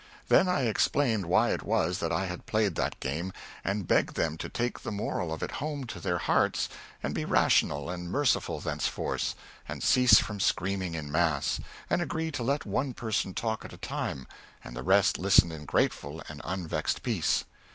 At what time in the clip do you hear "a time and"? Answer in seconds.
13.73-14.75